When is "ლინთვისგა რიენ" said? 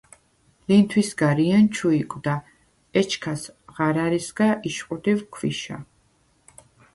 0.69-1.65